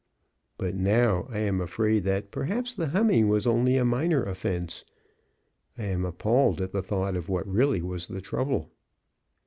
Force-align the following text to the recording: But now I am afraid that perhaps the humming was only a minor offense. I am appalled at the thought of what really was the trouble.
But 0.57 0.73
now 0.73 1.27
I 1.29 1.37
am 1.41 1.61
afraid 1.61 2.05
that 2.05 2.31
perhaps 2.31 2.73
the 2.73 2.87
humming 2.87 3.27
was 3.27 3.45
only 3.45 3.77
a 3.77 3.85
minor 3.85 4.23
offense. 4.23 4.83
I 5.77 5.83
am 5.83 6.05
appalled 6.05 6.59
at 6.59 6.71
the 6.71 6.81
thought 6.81 7.15
of 7.15 7.29
what 7.29 7.45
really 7.47 7.83
was 7.83 8.07
the 8.07 8.19
trouble. 8.19 8.71